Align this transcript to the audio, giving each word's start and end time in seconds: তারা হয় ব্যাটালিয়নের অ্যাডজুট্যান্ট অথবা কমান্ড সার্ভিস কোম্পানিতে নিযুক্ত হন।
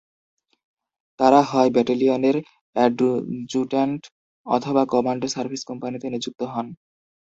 তারা 1.19 1.39
হয় 1.49 1.69
ব্যাটালিয়নের 1.75 2.37
অ্যাডজুট্যান্ট 2.75 4.01
অথবা 4.45 4.81
কমান্ড 4.93 5.23
সার্ভিস 5.35 5.61
কোম্পানিতে 5.69 6.07
নিযুক্ত 6.09 6.41
হন। 6.53 6.67